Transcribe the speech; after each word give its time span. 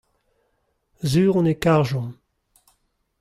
sur 1.11 1.31
on 1.37 1.45
e 1.51 1.53
karjomp. 1.63 2.09